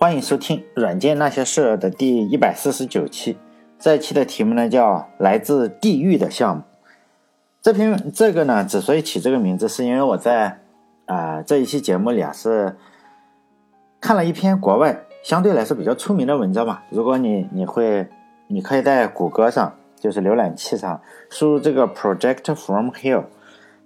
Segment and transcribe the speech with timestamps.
[0.00, 3.36] 欢迎收听《软件那些事》的第一百四十九期。
[3.80, 6.62] 这一期的题目呢叫《来自地狱的项目》。
[7.60, 10.60] 这篇这个呢，之所以起这个名字，是因为我在
[11.06, 12.76] 啊这一期节目里啊是
[14.00, 16.80] 看了一篇国外相对来说比较出名的文章嘛。
[16.90, 18.08] 如果你你会，
[18.46, 23.24] 你可以在谷歌上，就是浏览器上输入这个 “Project from Hell”，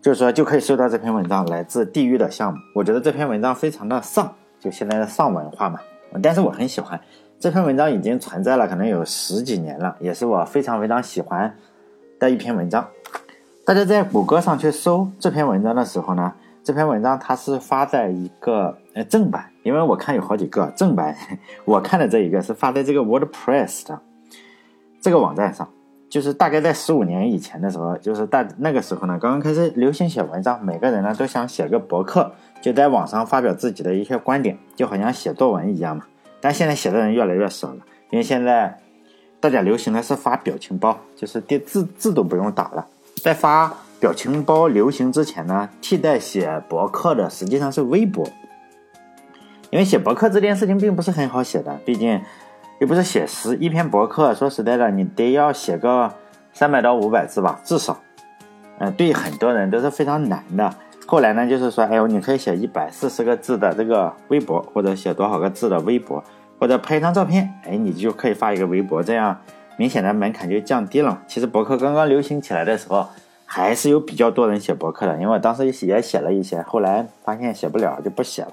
[0.02, 2.58] 就是说就可以搜到这篇文章《来自地狱的项目》。
[2.74, 5.80] 我觉得这篇文章非常的丧，就现在的丧文化嘛。
[6.20, 7.00] 但是我很喜欢
[7.38, 11.56] 这篇文章，已经存在了可能有十几年了，也是我非常非常喜欢
[12.18, 12.88] 的一篇文章。
[13.64, 16.32] 大家在谷歌上去搜这篇文章的时候呢，
[16.64, 21.16] 这篇文章它是发在一个呃正版，因为我看有好几个正版，
[21.64, 24.00] 我看的这一个是发在这个 WordPress 的
[25.00, 25.68] 这个网站上，
[26.12, 32.30] 就是大概在十五年以前的时候，就是大那个时候呢，刚刚开始流行写文章，每个人呢都想写个博客，
[32.60, 36.04] 就在网上发表自己的一些观点，就好像写作文一样嘛。
[36.38, 37.78] 但现在写的人越来越少了，
[38.10, 38.78] 因为现在
[39.40, 42.86] 大家流行的是发表情包，就是电字字都不用打了。
[43.22, 48.28] 在发表情包流行之前呢，替代写博客的实际上是微博，
[49.70, 52.20] 因为写博客这件事情并不是很好写的，毕竟
[52.82, 56.12] 又不是写诗，一篇博客说实在的，你得要写个
[56.52, 57.96] 三百到五百字吧，至少，
[58.80, 60.74] 嗯，对很多人都是非常难的。
[61.06, 66.24] 后来呢，就是说，哎呦，你可以写一百四十个字的这个微博，或者写多少个字的微博，
[66.58, 69.38] 或者拍一张照片，哎，你就可以发一个微博，这样
[69.76, 71.22] 明显的门槛就降低了。
[71.28, 73.06] 其实博客刚刚流行起来的时候，
[73.46, 78.50] 还是有比较多人写博客的，因为我当时也写了一些，后来发现写不了就不写了。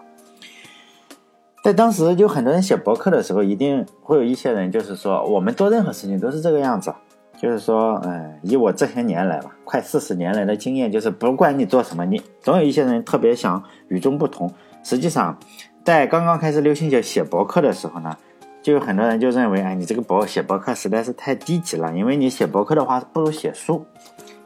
[1.69, 6.91] 在当时就很多人写博客的时候，一定会有一些人就是说，我们做任何事情都是这个样子。
[7.39, 14.51] 就是说，嗯，以我这些年来吧，快四十年来的经验，就是不管你做什么，你总有一些人特别想与众不同。
[14.83, 15.37] 实际上，
[15.85, 18.17] 在刚刚开始流行写写博客的时候呢，
[18.63, 23.85] 就有很多人就认为，哎，你这个博写博客实在是太低级了，因为你写博客的话不如写书，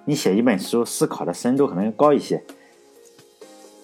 [0.04, 2.44] 你写一本书思考的深度可能高一些。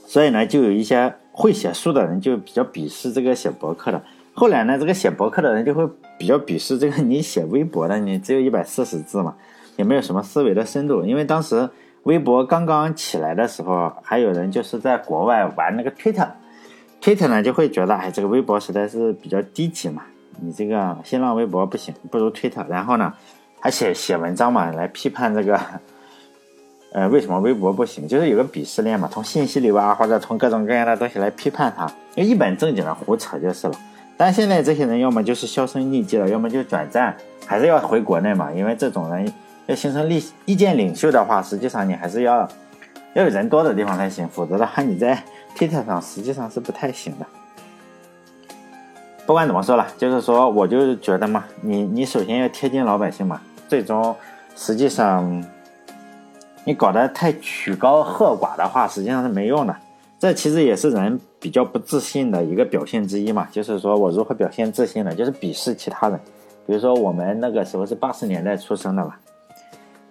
[0.06, 4.04] 所以呢，就有一些会写书的人就比较鄙视这个写博客的。
[4.34, 9.34] 后来呢，这个写博客的人就会比较鄙视这个你写微博的，你只有一百四十字嘛，
[9.78, 11.06] 也没有什么思维的深度。
[11.06, 11.70] 因为当时
[12.04, 20.04] 微博刚刚起来的时候，还有人就是在国外玩那个 Twitter，Twitter 呢就会觉得，哎，这个微博实在是比较低级嘛，
[20.42, 22.68] 你这个新浪微博不行，不如 Twitter。
[22.68, 23.14] 然后呢，
[23.62, 25.58] 还写写文章嘛，来批判这个，
[26.92, 28.08] 呃，为什么微博不行？
[28.08, 33.74] 就是有个鄙视链嘛，从信息流啊，或者从各种各样的东西来批判它，一本正经的胡扯就是了。
[34.18, 38.52] 但现在这些人要么就是销声匿迹了，要么就转战，还是要回国内嘛？
[38.52, 39.32] 因为这种人
[39.68, 42.50] 要形成立意见领袖的话，实际上你还是要
[43.14, 45.24] 要有人多的地方才行，否则的话你在
[45.56, 47.26] Twitter 上实际上是不太行的。
[49.28, 54.16] 不管怎么说了，就是说我就觉得嘛，你你首先要贴近老百姓嘛，最终
[54.56, 55.46] 实际上
[56.70, 59.76] 你搞得太曲高和寡的话，实际上是没用的。
[60.20, 65.16] 这其实也是人比较不自信的一个表现之一嘛，就是说我如何表现自信呢？
[65.16, 66.20] 就是鄙视其他人。
[66.68, 69.16] 比如说我们那个时候是八十年代出生的嘛，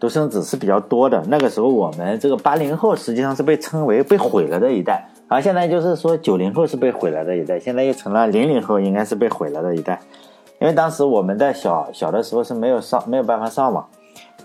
[0.01, 1.23] 独生子是比较多的。
[1.29, 10.01] 那个时候我们这个八零后实际上是被称为被毁了的一代，而现在就是说九零后是被毁了的一代，现在又成了零零后应该是被毁了的一代。
[10.61, 13.89] 因为当时我们在小小的时候是没有上没有办法上网。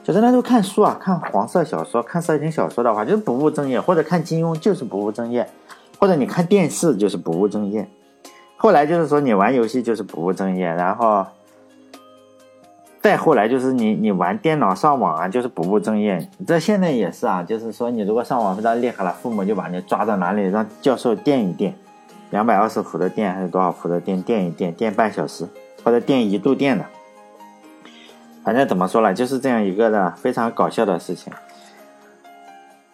[0.04, 5.46] 就是那时候看书啊，看黄色小说、看色情小说的话，就是不务正业；或者看金庸，就是不务正业；
[5.98, 7.88] 或者你看电视，就是不务正业。
[8.58, 11.26] 后来就是说你玩游戏就是不务正业，然后
[13.02, 16.30] 再后来就是你你玩电脑上网啊，就是不务正业。
[16.46, 21.74] 这现在也是啊，就是说你如果上网非常厉害了，父母就把你抓到哪里让教授电一电，
[22.30, 25.48] 两百二十伏的电还是多少伏的电，电一电，电半小时
[25.82, 26.86] 或者电一度电的。
[28.44, 31.32] 反正怎么说呢，就是这样一个的非常搞笑的事情。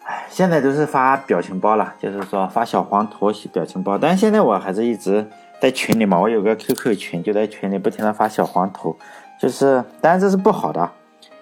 [0.04, 3.98] 哎，现在都是发表情包了，就是说发小黄图、表情包。
[3.98, 5.26] 但是现在我还是一直
[5.60, 8.96] 在群里嘛，我有个 QQ 群，就在群里不停的发小黄图。
[9.40, 10.88] 就是，当然这是不好的，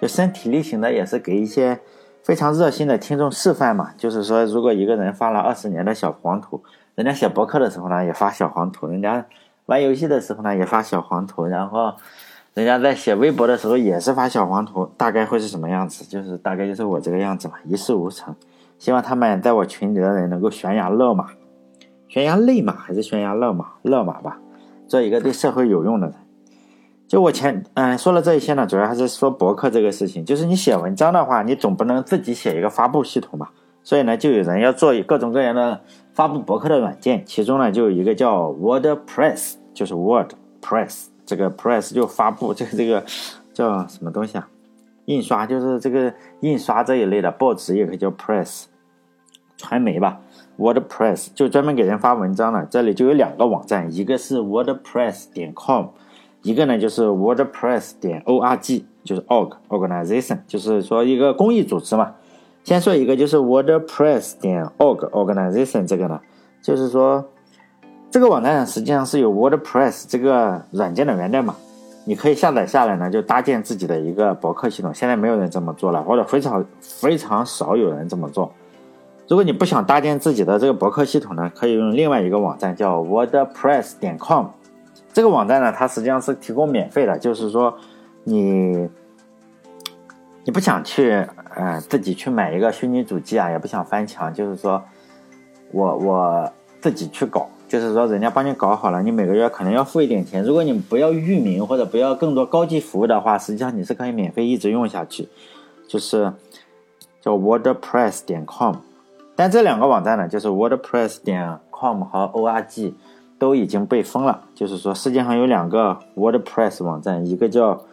[0.01, 1.79] 就身体力行的也是给一些
[2.23, 3.91] 非常热心的听众示范嘛。
[3.99, 6.63] 就是说，如果一个人发了二十年的小黄图，
[6.95, 9.27] 人家写博客的时候呢也发小黄图，人家
[9.67, 11.95] 玩游戏的时候呢也发小黄图，然后。
[12.59, 16.05] 人家在写微博的时候也是发小黄图，大概会是什么样子？
[16.05, 18.35] 就是大概就是我这个样子嘛，一事无成。
[18.79, 21.27] 希望他们在我群里的人能够悬崖勒马，
[22.09, 23.75] 悬崖勒马还是悬崖勒马？
[23.83, 24.41] 勒马吧，
[24.89, 26.17] 做一个对社会有用的人。
[27.07, 30.25] 就我前嗯说了这一些呢，主要还是说博客这个事情。
[30.25, 33.53] 就是你写文章的话，你总不能自己写一个发布系统吧？
[33.85, 35.81] 所以呢，就有人要做各种各样的
[36.13, 39.55] 发布博客的软件，其中呢就有一个叫 WordPress。
[39.75, 43.05] 就是 WordPress，这个 press 就发布， 这个这个
[43.53, 44.49] 叫什么东西啊？
[45.05, 48.65] 印刷就是这个印刷这一类的报纸也可以叫 press，
[49.59, 50.21] 传媒吧
[50.59, 52.65] ，WordPress 就专门给人发文章的。
[52.65, 55.89] 这里就有两个网站，一个是 WordPress 点 com，
[56.43, 62.15] 一个呢就是 WordPress 点 org，就是 org organization，就是说一个公益组织嘛。
[62.65, 66.21] 先说一个就是 WordPress 点 org organization 这个呢，
[66.63, 67.27] 就是说
[68.11, 71.55] 这个网站实际上是有 WordPress 这个软件的源代码。
[72.05, 74.95] 你可以下载下来呢，就搭建自己的一个博客系统。
[74.95, 78.51] 现在没有人这么做了，或者非常非常少有人这么做。
[79.29, 84.47] 如果你不想搭建自己的这个博客系统呢，可以用另外一个网站叫 WordPress 点 com。
[85.13, 87.77] 这个网站呢，它实际上是提供免费的，就是说
[88.25, 88.89] 你
[90.45, 94.83] 你不想去呃自己去买一个虚拟主机啊，也不想翻墙，就是说
[95.73, 97.47] 我我自己去搞。
[97.69, 100.43] 就是说，人家帮你搞好了，你每个月可能要付一点钱。
[100.43, 105.29] 如果你不要域名或者不要更多高级服务的话，实际上你是可以免费一直用下去。
[105.87, 106.33] 就是
[107.21, 108.77] 叫 WordPress 点 com，
[109.37, 112.93] 但这两个网站呢，就是 WordPress 点 com 和 org
[113.39, 114.45] 都已经被封了。
[114.55, 117.85] 就是说，世界上有两个 WordPress 网站，一个叫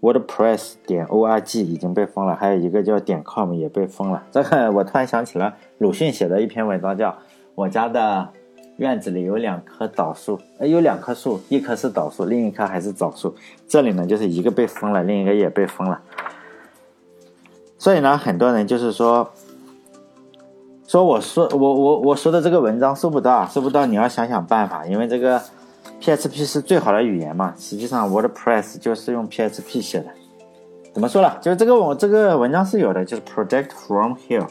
[0.00, 4.22] WordPress 点 org 已经被封了，还有一个叫点 com 也被封了。
[4.30, 7.10] 这个我突然想起了鲁迅写的一篇文章，叫
[7.56, 8.28] 《我家的》。
[8.76, 13.34] 院子里有两棵枣树，呃，有两棵树，一棵是枣树，另一棵还是枣树。
[13.68, 16.00] 这里呢，就是一个被封了，另一个也被封了。
[17.78, 19.30] 所以呢，很多人就是说，
[20.86, 25.40] 说我说我我我说的这个文章收不到，收不到，你要想想办法，因为这个
[26.00, 27.54] PHP 是最好的语言嘛。
[27.56, 30.06] 实际上，WordPress 就是用 PHP 写的。
[30.92, 31.38] 怎么说了？
[31.40, 34.46] 就是这个我这个文章是有的，就是 Project from here。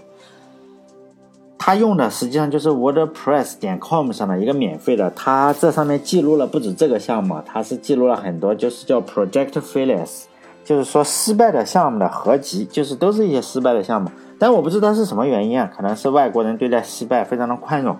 [1.65, 10.23] 他用的实际上就是 WordPress 点 com 上的一个免费的，它这上面记录了不止这个项目，它是记录了很多，就是叫 Project Failures，
[10.65, 14.11] 就是说失败的项目的合集，就是都是一些失败的项目。
[14.37, 17.95] 但我不知道是什么原因啊，可能是外国人对待失败非常的宽容，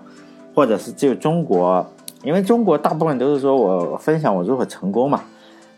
[0.54, 1.86] 或者是只有中国，
[2.22, 5.22] 因为中国大部分都是说我分享我如何成功嘛，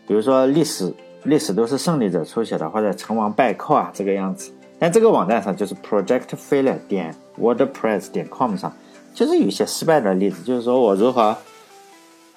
[0.05, 0.93] 比如说历史，
[1.23, 4.51] 历史都是胜利者书写的，或者成王败寇啊这个样子。
[4.79, 8.71] 但这个网站上就是 Project Failure 点 WordPress 点 com 上，
[9.13, 11.35] 就是有一些失败的例子，就是说我如何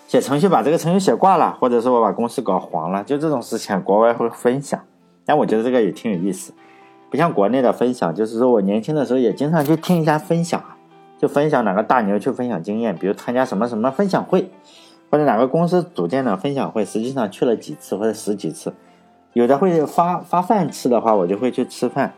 [0.08, 4.80] 写程序把这个程序写挂了，或者是我把公司搞黄了，就这种事情国外会分享。
[5.26, 6.52] 但我觉得这个也挺有意思，
[7.10, 10.62] 不像国内的分享，就是说我年轻的时候也经常去听一下分享，
[11.18, 14.50] 就分享哪个大牛去分享经验，比如参加什么什么分享会，
[15.10, 18.72] 或者哪个公司组建的分享会，实际上去了几次或者十几次，
[19.34, 22.14] 有的会发发饭吃的话，我就会去吃饭。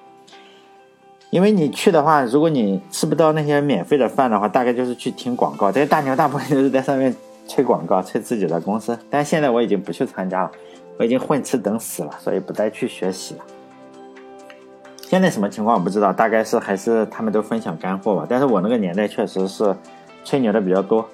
[1.33, 5.73] 因为你去的话，如果你吃不到那些免费的饭的话，大概就是去听广告。
[5.73, 7.17] 这些大牛大部分都是在上面
[7.49, 8.99] 吹广告，吹自己的公司。
[9.09, 10.51] 但现在我已经不去参加了，
[10.99, 13.41] 我已经混吃等死了，所以不再去学习了。
[15.01, 18.27] 现在什么情况我不知道，大概是还是他们都分享干货吧。
[18.29, 19.75] 但是我那个年代确实是
[20.27, 21.09] 吹牛的比较多。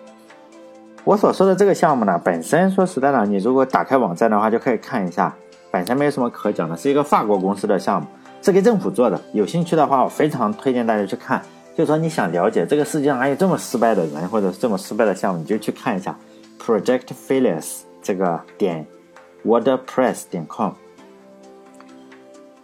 [1.05, 5.33] 我所说的这个项目呢，本身说实在的，你如果打开网站的话，就可以看一下，
[5.71, 8.09] 本身没有什么可讲的，是一个法国公司的项目。
[8.41, 11.43] 是给政府做的，有兴趣的话，我非常推荐大家去看。
[11.77, 16.17] 就说你想了解这个世界上还有这么失败的人，或者这么失败的项目，你就去看一下
[16.61, 18.87] Project Failures 这个点
[19.45, 20.73] WordPress 点 com。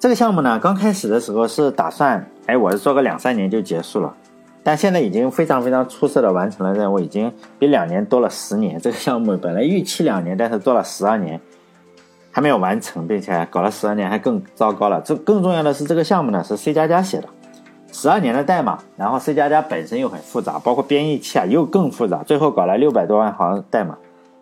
[0.01, 4.15] 这个项目呢，刚开始的时候是打算，哎，我是做个两三年就结束了，
[4.63, 8.81] 但现在已经非常非常出色的完成了任务，已经比两年多了十年。
[8.81, 11.41] 这个项目本来预期两年，但是做了十二年。
[12.35, 15.01] 还没有完成，并且搞了十二年，还更糟糕了。
[15.03, 17.29] 这更重要的是，这个项目呢是 C 加加写的，
[17.93, 23.97] 十二年的代码，然后 C 加加本身又很复杂，包括编译器啊又更复杂，最后搞了六百多万行代码，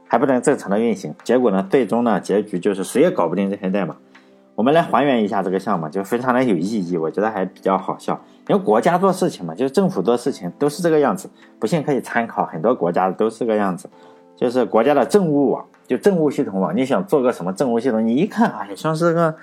[0.09, 1.15] 还不能正常的运行。
[1.23, 3.95] 结果呢，最终呢结局就是谁也搞不定这些代码。
[4.55, 8.19] 我们来还原一下这个项目，就非常的有意义，我觉得还比较好笑。
[8.49, 13.89] 因为国家做事情嘛，就是政府做事情都是这个样子，不信可以参考，很多国家都是这个样子，
[14.43, 15.65] 就是国家的政务网。
[15.87, 18.07] 就政务系统网，你想做个什么政务系统？
[18.07, 19.35] 你一看，哎，像是个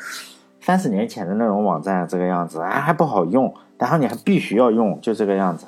[0.61, 3.53] 三十年前的那种网站，这个样子，哎，还不好用。
[3.77, 5.67] 然后你还必须要用，就这个样子。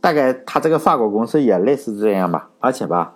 [0.00, 2.50] 大概他这个法国公司也类似这样吧。
[2.60, 3.14] 而且吧，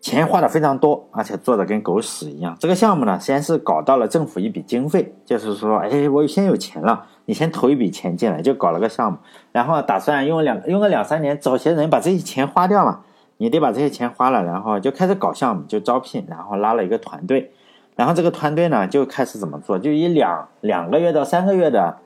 [0.00, 2.56] 钱花的非常多，而且做的跟狗屎一样。
[2.58, 9.18] 这个项目呢，先是搞到了政府一笔经费，就是说，哎，我先有钱了，你先投一笔钱进来，就搞了个项目，
[9.52, 13.02] 然后打算用两用个两三年，找些人把这些钱花掉嘛。
[13.36, 17.52] 你得把这些钱花了，然后就开始搞项目，就招聘，然后拉了一个团队，
[17.96, 21.96] 然后这个团队呢就开始怎么做，就以两两个月到三个月的，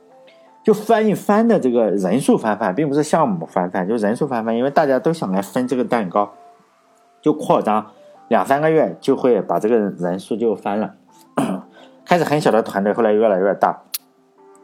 [0.63, 6.33] 就翻一番的这个人数翻番，并不是项目翻番，就人数翻番，因为大家都想来分这个蛋糕，
[7.21, 7.87] 就扩张，
[8.29, 10.95] 两三个月就会把这个人数就翻了。
[12.05, 13.83] 开始很小的团队，后来越来越大。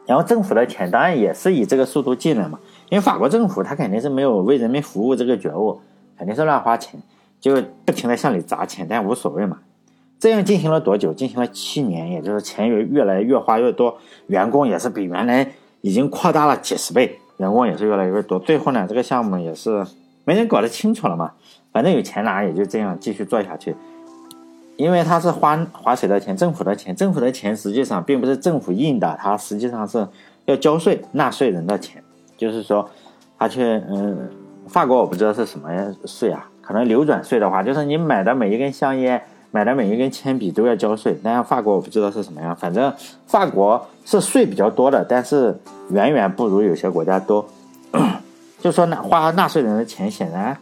[0.07, 5.79] 然后政府的钱当然也是以这个速度进来嘛，因为法国政府他肯定是没有为人民服务这个觉悟，
[6.17, 6.99] 肯定是乱花钱，
[7.39, 9.59] 就不停的向里砸钱，但无所谓嘛。
[10.19, 11.13] 这样进行了多久？
[11.13, 18.39] 进行了七年，也就是钱越越来越花越多，员工也是比原来已经扩大了几十倍，员工也是越来越多。
[18.39, 19.85] 最后呢，这个项目也是
[20.23, 21.33] 没人搞得清楚了嘛，
[21.71, 23.75] 反正有钱拿，也就这样继续做下去。
[24.77, 26.35] 因为他是花花谁的钱？
[26.35, 26.95] 政府的钱。
[26.95, 30.05] 政府的钱实际上并不是政府印的，它实际上是
[30.45, 32.03] 要交税，纳税人的钱。
[32.35, 32.89] 就是说，
[33.37, 34.29] 他去嗯，
[34.67, 35.69] 法国我不知道是什么
[36.05, 36.47] 税啊？
[36.61, 41.17] 可能流转税的话，就是你买的每一根香烟、买的每一根铅笔都要交税。
[41.23, 42.91] 但法国我不知道是什么样，反正
[43.27, 45.57] 法国是税比较多的，但是
[45.91, 47.45] 远远不如有些国家多。
[48.59, 50.57] 就说纳花纳税人的钱，显然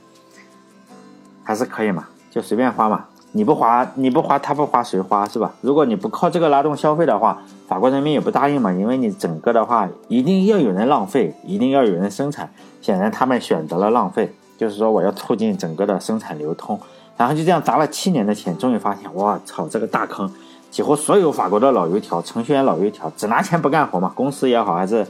[1.41, 3.05] 还是可以嘛，就随便花嘛。
[3.31, 5.53] 你不花，你不花，他不花，谁花是吧？
[5.61, 8.71] 如果你不靠这个拉动消费的话，法国人民也不答应嘛。
[8.71, 12.51] 因为你整个的话，一定要有人浪费，一定要有人生产。
[12.83, 16.79] 显然他们选择了浪费，就是说我要促进整个的生产流通。
[17.17, 20.31] 然后就这样砸了七年的钱，终于发现，我操，这个大坑！
[20.69, 24.11] 几乎所有法国的老油条、程序员老油条，只拿钱不干活嘛。
[24.13, 25.07] 公司也好，还是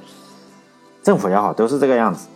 [1.02, 2.28] 政府也好，都是这个样子，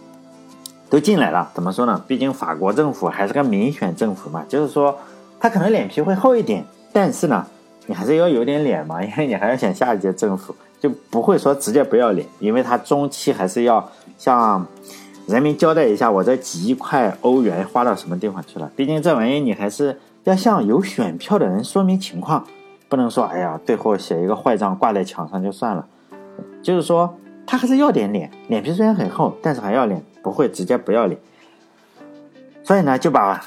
[0.89, 1.49] 都进来了。
[1.53, 2.03] 怎么说呢？
[2.07, 4.97] 毕竟法国政府还是个民选政府嘛，就是说。
[5.39, 7.45] 他可能脸皮会厚一点，但是呢，
[7.85, 14.65] 你还是要有点脸嘛，因为你还要选下一届政府，就不会说直接不要脸，因为他中期还是要像
[15.27, 18.71] 人民交代一下，我这几亿块欧元花到什么地方去了。
[18.75, 22.45] 毕竟这玩意你还是要向有选票的人说明情况，
[22.87, 25.85] 不能说哎呀，最后写一个坏账挂在墙上就算了。
[26.63, 27.13] 就是说，
[27.45, 31.19] 他还是要点脸，脸皮虽然很厚，但是还要脸，不会直接不要脸。
[32.63, 33.43] 所以呢，就把。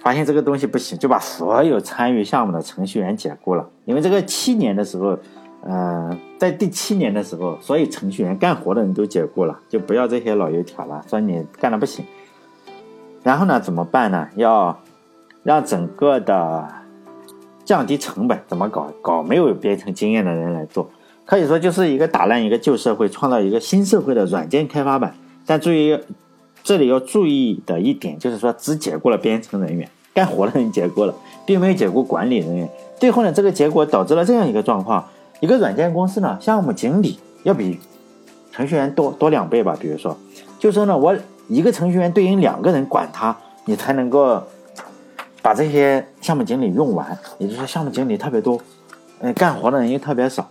[0.00, 3.66] 发现这个东西不行，就把所有参与项目的程序员解雇了。
[3.86, 5.18] 因为这个七年的时候，
[5.66, 12.04] 呃，在第七年的时候，所有程序员干活的人都解雇了，就不要这些老油条了，说你干的不行。
[13.22, 14.28] 然后呢，怎么办呢？
[14.36, 14.78] 要
[15.42, 16.68] 让整个的
[17.64, 18.92] 降低成本，怎么搞？
[19.02, 20.90] 搞没有编程经验的人来做，
[21.24, 25.14] 可以说就是一个打烂一个旧社会，创造一个新社会的软件开发版。
[25.46, 25.98] 但注意。
[26.66, 32.66] 这里要注意的一点就是说，只解雇了编程人员，干活的人解雇了，并没有解雇管理人员。
[32.98, 35.04] 最后呢，这个结果导致了这样一个状况：
[35.44, 37.78] 一个软件公司呢，项目经理要比
[38.50, 39.76] 程序员多多两倍吧。
[39.78, 40.16] 比如说，
[40.58, 41.14] 就说呢，我
[41.48, 43.36] 一个程序员对应两个人管他，
[43.66, 44.42] 你才能够
[45.42, 47.18] 把这些项目经理用完。
[47.36, 48.58] 也就是说，项目经理特别多，
[49.20, 50.48] 嗯，干活的人又特别少。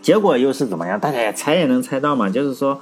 [0.00, 1.00] 结果又是怎么样？
[1.00, 2.80] 大家也猜也能猜到嘛，就是说。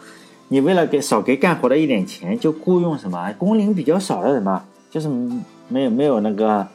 [0.48, 5.08] 你为了给少给干活的一点钱，就雇佣什么工龄比较少的人嘛，就是
[5.68, 6.68] 没有没有那个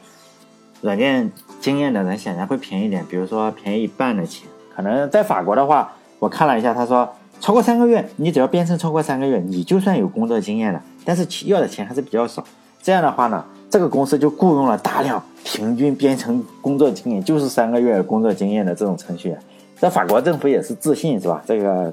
[0.80, 3.04] 软件经验的人，显然会便宜点。
[3.08, 7.08] 比如说便宜一半的钱，可能在法国的话，我看了一下，他说
[7.40, 12.44] 超过三个月，你只要编程超过三个月，你就算有工作经验了，但是要的钱还是比较少。
[12.82, 19.38] 这样的话呢，这个公司就雇佣了大量平均编程工作经验就是三个月工作经验的这种程序员。
[19.76, 21.42] 在法国政府也是自信是吧？
[21.46, 21.92] 这个。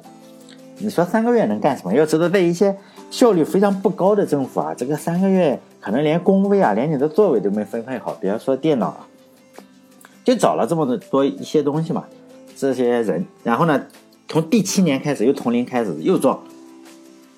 [0.79, 1.91] 你说三个月能干什么？
[1.91, 2.77] 要知道，在一些
[3.09, 9.07] 效率非常不高的政府啊，这个三个月可能连工位啊，连你的座位都没分配好，比方说电脑啊，
[10.23, 12.05] 就找了这么多多一些东西嘛，
[12.55, 13.81] 这些人，然后呢，
[14.27, 16.41] 从第七年开始又从零开始又做，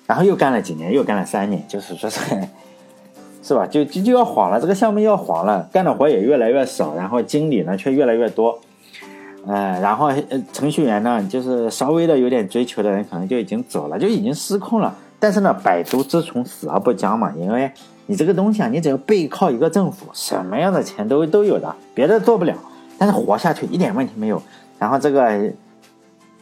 [0.06, 2.20] 然后又干了几年，又干了三年，就是说是，
[3.42, 3.66] 是吧？
[3.66, 8.58] 就就就要黄了，这个项目要黄了，干的活也越来越少，然后经理呢却越来越多。
[9.46, 10.12] 呃，然后，
[10.52, 14.94] 程序员呢，就是稍微的有点追求的人，可能就已经走了，就已经失控了。
[15.20, 17.70] 但是呢，百足之虫，死而不僵嘛，因为
[18.06, 22.54] 你这个东西啊，你只要背靠一个政府，什么样的钱都都有的，别的做不了，
[22.98, 24.42] 但是活下去一点问题没有。
[24.78, 25.52] 然后这个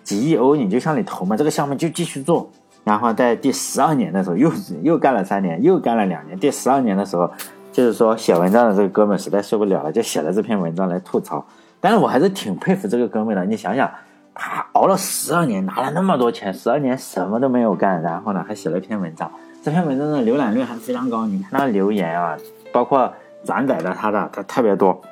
[0.04, 2.48] 几亿欧你就向里投嘛，这个项目就继续做。
[2.84, 4.50] 然后在第十二年的时候，又
[4.82, 6.38] 又干了三年，又干了两年。
[6.38, 7.30] 第十二年的时候，
[7.70, 11.44] 就是说写文章的这个哥们实在受不了了，就写了这篇文章来吐槽。
[11.80, 13.44] 但是我还是挺佩服这个哥们的。
[13.44, 13.90] 你想想，
[14.38, 19.28] 他熬了十二年，拿了那么多钱，十二年什么都没有干，然后呢，还写了一篇文章。
[19.64, 22.36] 这篇文章的浏览率还非常高，你看他留言啊，
[22.72, 23.12] 包括
[23.44, 25.02] 转载的他的，他特别多，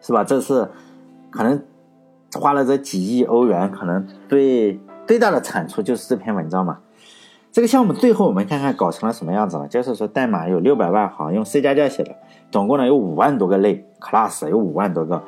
[0.00, 0.22] 是吧？
[0.22, 0.68] 这是
[1.30, 1.60] 可能
[2.34, 6.78] 花了这几亿欧元，可能最最大的产出就是这篇文章嘛。
[7.50, 12.14] 这个项目最后我们看看搞成了什么样子了，就是说代码有六百万行，用 C 加加写的，
[12.52, 15.20] 总共呢有五万多个类 class，有五万多个。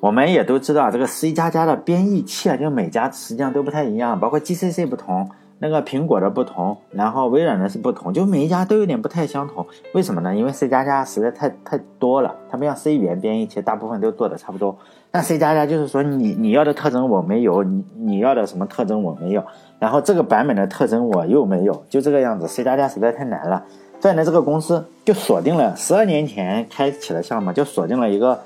[0.00, 5.28] 我们也都知道，这个 C 加加的编译器啊，就每家实际上都不太一样，包括 GCC 不同
[5.58, 9.66] 那个苹果的不同，然后微软的是不同，就每一家都有点不太相同。
[9.92, 10.34] 为什么呢？
[10.34, 14.74] 因为 C 加加实在太太多了，它不像 C 语言编译器，大部分都做的差不多。
[15.10, 19.44] 但 C 加加就是说，你你要的特征我没有，你你要的什么特征我没有，
[19.78, 22.48] 然后这个版本的特征我又没有，就这个样子。
[22.48, 23.62] C 加加实在太难了。
[24.00, 28.40] 所以呢，这个公司就锁定了十二年前开启的项目，就锁定了一个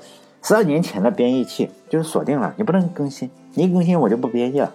[0.45, 4.71] 十二年前的编译器，就是锁定了，你不能更新，你一更新我就不编译了。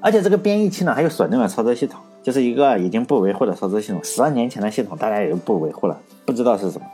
[0.00, 4.00] 而且这个编译器呢，还有锁定的操作系统，就是一个已经不维护的操作系统。
[4.04, 6.86] 十二年前的系统，大家也就不维护了，不知道是什么。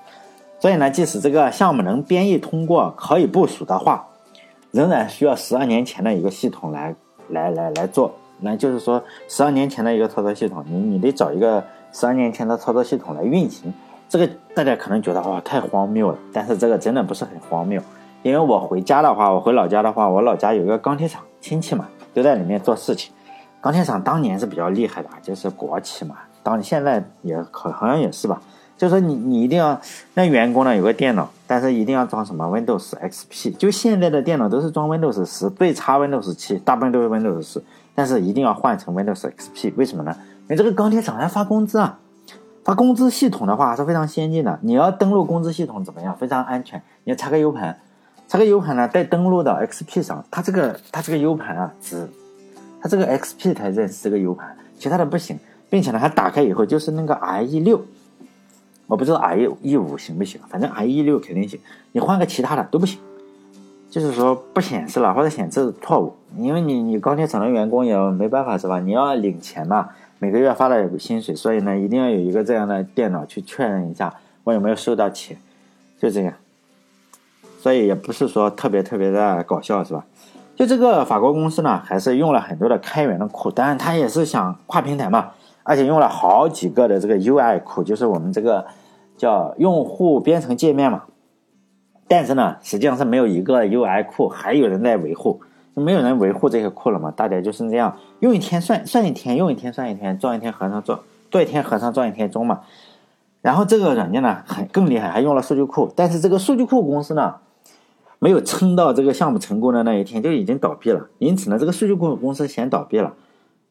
[0.59, 4.09] 所以呢，即使这个项目能编译通过，可以部署的话，
[4.71, 6.97] 仍然需要十二年前的一个系统来
[7.29, 8.15] 来来来做。
[8.41, 13.71] 那就是说，十二年前的一个操作系统，你你得找一个十二年前的操作系统来运行。
[14.09, 16.19] 这个大家可能觉得哇，太荒谬了。
[16.33, 17.81] 但是这个真的不是很荒谬，
[18.23, 21.87] 因为我回家的话，我回老家的话，我老家有一个钢铁厂，亲戚嘛。
[22.15, 23.13] 都在里面做事情，
[23.61, 26.17] 钢铁厂当年是比较厉害的，就是国企嘛。
[26.43, 28.41] 当现在也可好像也是吧。
[28.77, 29.79] 就说你你一定要
[30.15, 33.57] 那员工呢有个电脑，但是一定要装什么 Windows XP。
[33.57, 37.63] 就现在的电脑都是装 Windows 十，最差 Windows 七，大部分都是 Windows 十，
[37.95, 39.75] 但是一定要换成 Windows XP。
[39.77, 40.17] 为什么呢？
[40.45, 41.99] 因为这个钢铁厂要发工资啊，
[42.69, 44.59] 它工资系统的话是非常先进的。
[44.61, 46.15] 你要登录工资系统怎么样？
[46.19, 47.75] 非常安全，你要插个 U 盘。
[48.29, 52.07] 插个 U 盘呢，带登录到 XP 上，它这个它这个 U 盘啊，只
[52.83, 55.39] 它这个 XP 才认识这个 U 盘，其他的不行，
[55.71, 57.81] 并且呢，它打开以后就是那个 IE 六，
[58.87, 61.59] 我不知道 IE 一五行不行，反正 IE 六肯定行，
[61.93, 63.01] 你换个其他的都不行，
[63.89, 68.79] 就是说不显示了或者显示错误，因为你你钢铁厂的员工也没办法是吧？
[68.79, 75.39] 你要领钱嘛，每个月发的薪水，所以呢，一定要有一个这样的电脑去确认一下我有没有收到钱，
[75.99, 76.35] 就这样。
[77.61, 80.05] 所以也不是说特别特别的搞笑，是吧？
[80.57, 85.31] 就这个法国公司呢，还是用了很多的开源的库，当然它也是想跨平台嘛，
[85.63, 88.67] 而且用了好几个的这个 UI 库，就是我们这个
[89.17, 91.05] 叫用户编程界面嘛。
[92.09, 95.41] 但是呢，实际上是没有一个 UI 库，还有人在维护，
[95.79, 97.11] 没有人维护这些库了嘛？
[97.11, 102.61] 大家就是这样，用一天算算一天，用一天算一天，撞一天和尚撞，做一天和尚撞一天钟嘛。
[103.43, 107.37] 然后这个软件呢，很更厉害，还用了数据库，但是这个数据库公司呢。
[108.21, 113.15] 没有撑到这个项目成功的那一天就已经倒闭了，因此呢，这个数据库公司先倒闭了，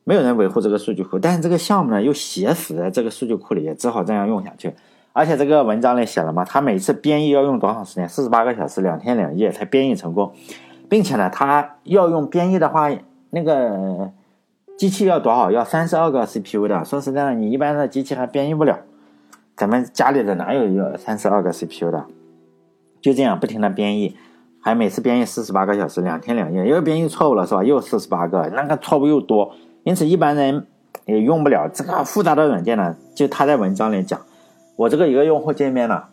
[0.06, 4.74] 没有人维护这个数据库，但是这个项目呢又写死在这个数据库里，也只好这样用下去。
[5.12, 8.08] 而且这个文章里写了嘛，他每次编译要用多长时间？
[8.08, 10.32] 四十八个小时，两天两夜才编译成功，
[10.89, 12.89] 并且呢，它要用编译的话，
[13.32, 14.12] 那个
[14.78, 15.52] 机器要多少？
[15.52, 16.84] 要三十二个 CPU 的。
[16.86, 18.80] 说实在的，你一般的机器还编译不了，
[19.56, 22.06] 咱们家里的哪有要三十二个 CPU 的？
[23.02, 24.15] 就这样不停的编译。
[24.60, 27.63] 还每次编译四十八个小时，两天两夜，又编译错误了是吧？
[27.63, 30.67] 又四十八个，那个错误又多，因此一般人
[31.06, 32.97] 也用不了这个复杂的软件呢。
[33.15, 34.19] 就他在文章里讲，
[34.76, 36.04] 我这个一个用户界面呢，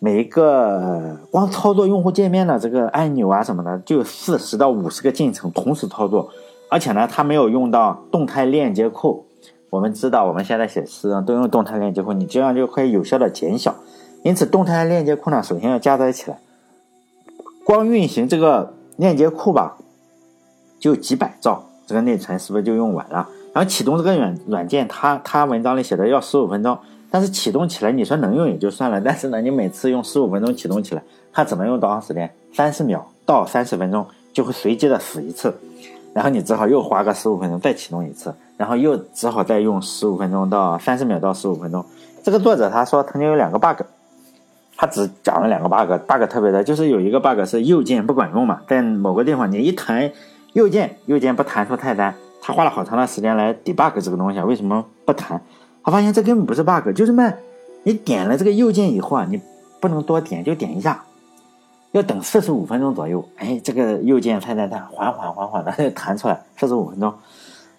[0.00, 6.30] 每一个光操作用户界面的这个按钮啊什么的，就有四十到五十个进程同时操作，
[6.70, 9.24] 而且呢，它没有用到动态链接库。
[9.70, 13.74] 我们知道我们现在写诗都用动态链接库，你这样就可以有效的减小。
[14.22, 16.38] 因此，动态链接库呢，首先要加载起来。
[17.64, 19.76] 光运行这个链接库吧，
[20.78, 23.28] 就几百兆，这个内存是不是就用完了？
[23.52, 26.78] 然后启动这个软软件，它它文章里写的要十五分钟，
[27.10, 32.30] 但是启动起来你说能用也就算了， 但是呢，你每次用十五分钟启动起来，它只能用多长时间？
[32.52, 35.54] 三十秒到三十分钟就会随机的死一次，
[36.14, 41.84] 然后你只好又花个十五分钟再启动一次，然后又只好再用十五分钟到三十秒到十五分钟。
[42.22, 43.82] 这个作者他说曾经有两个 bug。
[44.80, 50.08] 他只讲了两个 bug，bug 特别的，就是有一个 bug 是右键不管用嘛，在某个地方你一弹
[50.52, 55.42] 右键，右键不弹出菜单，他花了好长的时间来 debug 这个东西，为什么不弹？
[55.88, 57.32] 他发现这根本不是 bug，就是嘛，
[57.84, 59.40] 你点了这个右键以后啊，你
[59.80, 61.02] 不能多点，就点一下，
[61.92, 67.14] 要等四十五分钟左右，哎，这个右键菜单它缓缓缓缓的 弹出来，四十五分钟，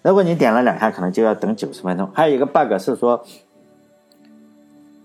[0.02, 2.10] 如果你点了两下，可能就要等九十分钟。
[2.12, 3.24] 还有一个 bug 是说。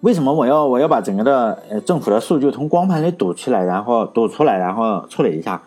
[0.01, 5.61] 为什么我要我要把整个的呃政府的数据从光盘里读出来，然后读出来，然后处理一下？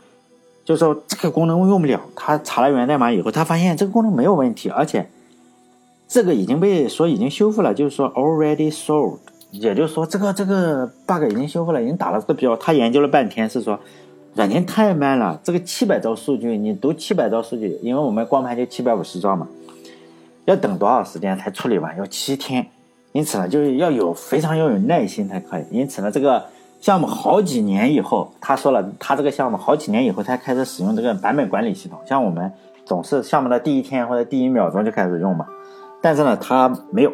[0.64, 2.00] 就说这个功能用不了。
[2.16, 5.08] 他查了源代码以后，他发现这个功能没有问题，而且
[6.08, 9.18] 这个已经被说已经修复了，就是说 already solved，
[9.50, 12.56] 也就是说这个这个 bug 已经修复了，已经打了这个标。
[12.56, 13.78] 他研究了半天，是说
[14.34, 15.38] 软件太慢了。
[15.44, 19.46] 这个七百兆数据，你读七百兆数据，因为我们光盘就七百五十兆嘛，
[20.46, 21.94] 要等多少时间才处理完？
[21.98, 22.66] 要七天。
[23.12, 25.64] 因此呢，就是要有非常要有耐心才可以。
[25.70, 26.44] 因此呢，这个
[26.80, 31.98] 项目好几年以后，他说了，他这个项目好几年以后才开始使用这个版本管理系统。
[32.06, 32.50] 像我们
[32.86, 35.46] 总是项目的第一天或者第一秒钟就开始用嘛。
[36.00, 37.12] 但是呢，他没有，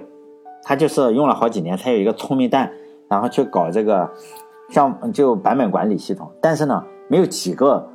[0.62, 2.70] 他就是用了好几年，他有一个聪明蛋，
[3.08, 4.10] 然后去搞这个
[4.68, 6.30] 项就版本管理系统。
[6.40, 7.88] 但是呢，没有几个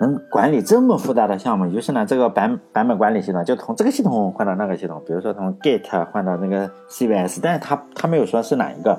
[0.00, 1.64] 能管理这么复杂的项目。
[1.66, 8.98] 于是呢，这个版版本管理系统就从这个系统换到那个系统，比如说从 Git 换到那个 CVS，但是他他没有说是哪一个，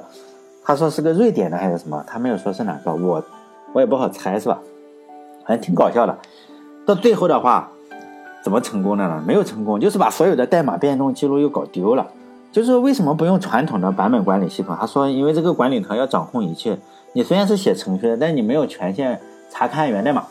[0.63, 3.23] 他说是个瑞典的还是什么，他没有说是哪个，我
[3.73, 4.59] 我也不好猜，是吧？
[5.45, 6.17] 反正挺搞笑的。
[6.85, 7.69] 到最后的话。
[8.43, 9.23] 怎么成功的呢？
[9.25, 12.07] 没有成功，就是把所有的代码变动记录又搞丢了。
[12.51, 14.75] 就是为什么不用传统的版本管理系统？
[14.79, 16.77] 他说，因为这个管理层要掌控一切。
[17.13, 19.19] 你虽然是写程序的，但你没有权限
[19.51, 20.25] 查看源代码。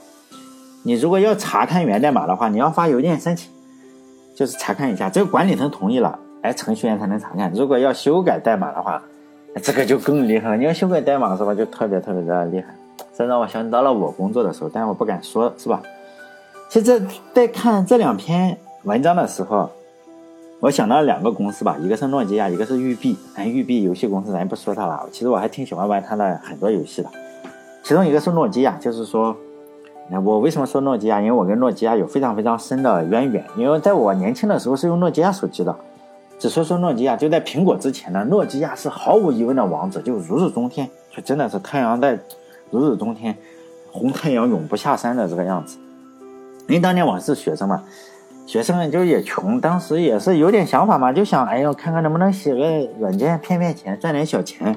[0.84, 3.50] 你如果要查看源代码的话，你要发邮件申请，
[4.34, 5.10] 就是查看一下。
[5.10, 7.52] 这个管理层同意了，哎，程序员才能查看。
[7.52, 9.02] 如果要修改代码的话，
[9.62, 10.56] 这个就更厉害了。
[10.56, 11.54] 你要修改代码是吧？
[11.54, 12.74] 就特别特别的厉害。
[13.16, 15.82] 这让我想到了我工作的时候，但我不敢说，是吧？
[16.68, 17.02] 其实，
[17.32, 19.70] 在看这两篇文章的时候，
[20.60, 23.16] 我想到两个公司吧，一个是诺基亚，一个是育碧。
[23.34, 25.08] 咱育碧游戏公司，咱不说它了。
[25.10, 27.08] 其实我还挺喜欢玩它的很多游戏的。
[27.82, 29.34] 其中一个是诺基亚，就是说，
[30.22, 31.22] 我为什么说诺基亚？
[31.22, 33.42] 因为我跟诺基亚有非常非常深的渊源。
[33.56, 35.74] 因为在我年轻的时候是用诺基亚手机的。
[36.38, 42.18] 只说说诺基亚，就在苹果之前呢，诺基亚是毫无疑问的王者，就如日中天，就真的是太阳在
[42.70, 43.34] 如日中天，
[43.90, 45.78] 红太阳永不下山的这个样子。
[46.68, 47.82] 因为当年我是学生嘛，
[48.46, 54.76] 学生就也穷，当时也是有点想法嘛，就想，哎呦，看看能不能写个软件骗骗钱，赚点小钱。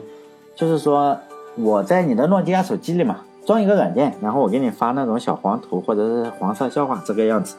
[0.56, 1.17] 就是说，
[1.58, 7.58] 我在你的诺基亚手机里嘛，装一个软件，然后我给你发那种小黄图或者是黄色笑话这个样子。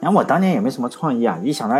[0.00, 1.76] 然后我当年也没什么创意啊，一想到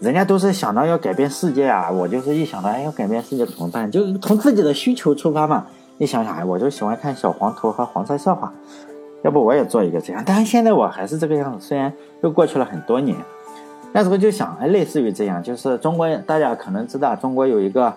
[0.00, 5.64] 人家都是想到要改变世界啊，我就是一想到哎要改变世界怎么办，就从自己的需求出发嘛。
[5.98, 8.52] 一想想，哎，我就喜欢看小黄图和黄色笑话。
[9.24, 11.66] 要不我也做一个这样，但是现在我还是这个样子。
[11.66, 11.90] 虽然
[12.22, 13.16] 又过去了很多年，
[13.92, 17.94] 那时候就想，哎，类似于这样，就是中国大家可能知道，中国有一个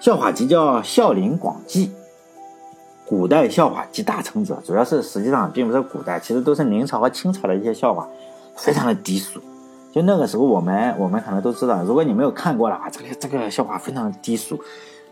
[0.00, 1.88] 笑话集叫《笑林广记》，
[3.06, 4.58] 古代笑话集大成者。
[4.64, 8.08] 主要是实际上并不是古代，其实都是明朝和清朝的一些笑话，
[8.56, 9.38] 非常的低俗。
[9.92, 14.58] 就那个时候，我们我们可能都知道，如果你没有看过的话，这个这个笑话非常低俗。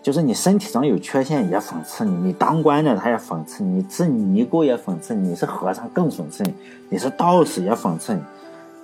[0.03, 6.55] 就是你身体上有缺陷也讽刺你，你当官的他也讽刺你，是尼姑也讽刺你，是和尚更讽刺你，
[6.89, 8.23] 你是道士也讽刺你。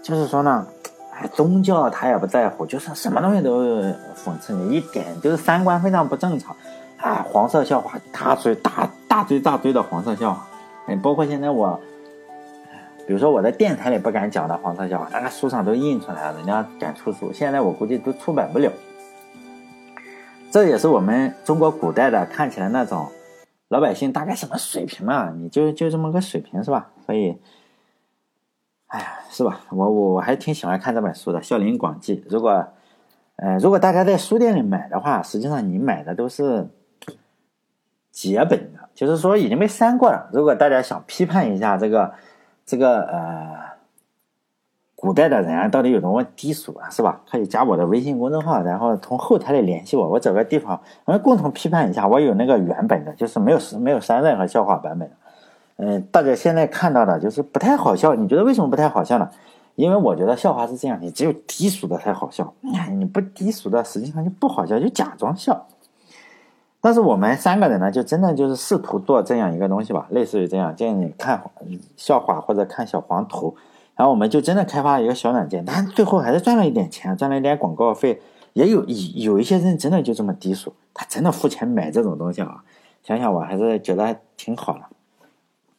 [0.03, 0.67] 就是说呢，
[1.15, 3.83] 哎，宗教他也不在乎，就是什么东西都
[4.15, 6.55] 讽刺你，一点就是三观非常不正常。
[6.99, 10.47] 啊，黄色笑话，大堆大大堆大堆的黄色笑话，
[10.87, 11.81] 哎，包括现在我，
[13.07, 18.71] 比如说我在电台里不敢讲的黄色笑话，那个书上都印出来了，人家敢出书，现在我估计都出版不了。
[20.51, 23.11] 这也是我们中国古代的看起来那种
[23.69, 25.31] 老百姓大概什么水平嘛？
[25.37, 26.91] 你就就这么个水平是吧？
[27.05, 27.39] 所以，
[28.87, 29.61] 哎呀，是吧？
[29.71, 32.17] 我我我还挺喜欢看这本书的《笑林广记》。
[32.31, 32.67] 如果，
[33.37, 36.67] 呃，如果大家在书店里买的话，实际上你买的都是
[38.11, 40.31] 结本的，就是说已经被删过了。
[40.33, 42.15] 如果大家想批判一下这个
[42.65, 43.76] 这个呃。
[44.97, 47.21] 古代的人到底有多么低俗啊，是吧？
[47.31, 52.09] 可以加我的微信公众号，然后从后台里联系我，我找个地方，我们共同批判一下。
[52.09, 55.15] 我有那个原本的，就是没有没有删任何笑话版本的。
[55.77, 58.15] 嗯，大家现在看到的就是不太好笑。
[58.15, 59.29] 你觉得为什么不太好笑呢？
[59.75, 62.55] 因为我觉得笑话是这样，你只有低俗的才好笑，
[62.93, 65.67] 你不低俗的实际上就不好笑，就假装笑。
[66.81, 71.43] 但是我们三个人呢，就真的就是试图做这样一个东西吧，类似于这样，建议你看
[71.99, 73.55] 笑话或者看小黄图。
[73.97, 78.21] 然后我们就真的开发了一个小软件，但最后还是赚了一点钱，赚了一点广告费。
[78.53, 78.97] 也有有
[79.33, 82.65] 有一些人真的就这么低俗，他真的付钱买这种东西啊！
[83.03, 84.81] 想想我还是觉得挺好的。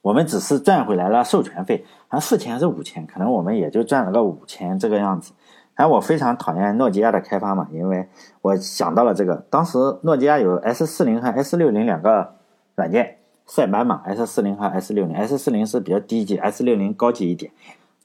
[0.04, 5.34] 我们只是赚回来了授权费，像四千还是五千，可能我们也就赚了个五千这个样子。
[5.74, 8.08] 然后我非常讨厌诺基亚的开发嘛，因为
[8.44, 12.36] 我想到了这个，当时诺基亚有 S 四零和 S 六零两个
[12.76, 17.52] 软件，塞班嘛，S 四零和 S 六零，S 四零是比较低级，S 六零高级一点。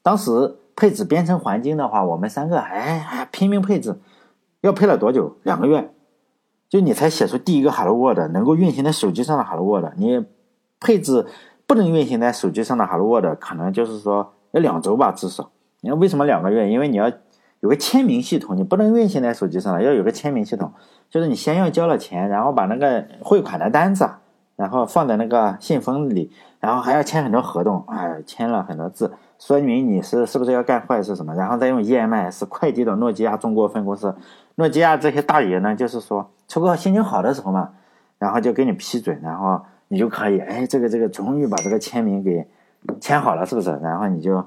[0.02, 4.00] 当时配置编程环境的话，我们三个还还拼命配置，
[4.60, 5.36] 要配了多久？
[5.42, 5.92] 两个月，
[6.68, 9.92] 就你才写出第一个 Hello World 能够运行在手机上的 Hello World。
[9.96, 10.24] 你
[10.80, 11.26] 配置
[11.66, 15.50] 不能运行在手机上的 Hello World，可能就是说要两周吧，至少。
[15.80, 16.68] 你看为什么两个月？
[16.68, 17.10] 因为你要
[17.60, 20.72] 有个签名系统，你不能运行在手机上了，要有个签名系统，
[21.10, 24.08] 就是你先要交了钱，然后把那个汇款的单子，
[24.56, 29.12] 然后放在那个信封里，然后还要签很多合同，哎，签了很多字。
[29.44, 34.14] 说明你是是不是要干坏事什么，然后再用 EMS 快递到诺基亚中国分公司。
[34.54, 37.70] 诺基亚这些大爷呢，就是说，初哥心情好的时候嘛，
[38.18, 42.46] 然后就给你批准，然后你就可以，哎，这个这个终于把这个签名给
[43.00, 43.76] 签好了，是不是？
[43.82, 44.46] 然后你就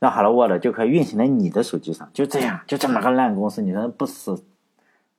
[0.00, 2.06] 让 Hello World 就可以运行在你的手机上。
[2.12, 4.44] 就这样，就这么个烂公司，你说不死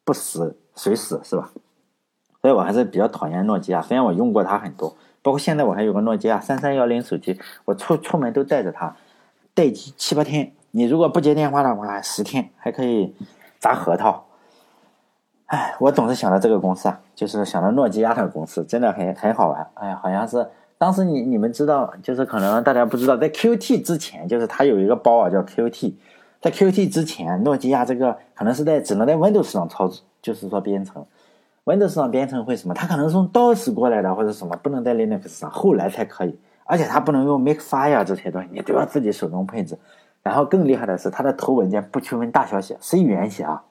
[0.04, 1.50] 不死谁死是吧？
[2.44, 8.96] 所以我还是比较讨厌诺基亚，虽然我用过它很多，包括现在我还有个诺基亚三三幺零手机，我出出门都带着它，
[9.58, 10.52] 待机七八天。
[10.70, 13.16] 你如果不接电话的话，十天还可以
[13.58, 14.26] 砸核桃。
[15.48, 19.68] 哎，我总是想到这个公司啊，就是想到诺基亚的公司，真的很很好玩。
[19.74, 25.96] 哎呀，好像是当时你你们知道，就是可能大家不知道，在 QT 之前，就是它有一个包啊叫 QT，
[26.40, 31.04] 在 QT 之前，诺基亚这个可能是在只能在 Windows 上操作，就是说编程
[31.66, 32.76] ，Windows 上编程会什么？
[32.76, 39.78] 它可能从 DOS 过来的或者什么，不能在 Linux 上，后来才可以，而且它不能用 Makefile 这些东西，你都要自己手动配置。
[40.22, 43.64] 然后更厉害的是，它的头文件不区分大小写，C 语言写啊。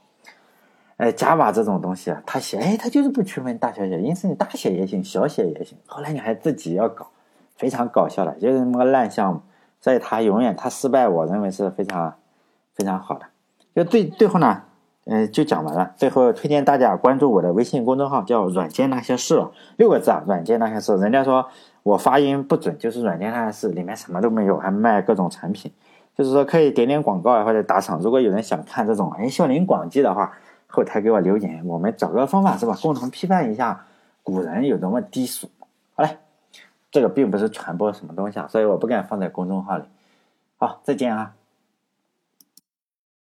[0.96, 5.76] 哎，Java 这种东西啊，他写，哎，它就是不区分大小写，因此你大写也行，小写也行。
[5.86, 7.06] 后来你还自己要搞，
[7.56, 9.42] 非常搞笑的，就是那么个烂项目。
[9.78, 12.14] 所以它永远它失败，我认为是非常
[12.74, 13.26] 非常好的。
[13.74, 14.62] 就最最后呢，
[15.04, 15.92] 嗯，就讲完了。
[15.96, 20.96] 最后推荐大家关注我的微信公众号，叫“软件那些事”，六个字啊，“软件那些事”。
[20.98, 21.46] 人家说
[21.86, 25.72] 我发音不准，就是“软件上的事”里面什么都没有，还卖各种产品。
[26.16, 28.00] 就是说可以点点广告啊，或者打赏。
[28.00, 30.32] 如果有人想看这种哎笑林广记的话。
[30.68, 32.76] 后台给我留言，我们找个方法是吧？
[32.82, 33.86] 共同批判一下
[34.22, 35.48] 古人有多么低俗。
[35.94, 36.18] 好嘞，
[36.90, 39.84] 这个并不是传播什么东西啊，所以我不敢放在公众号里。
[40.58, 41.34] 好，再见啊。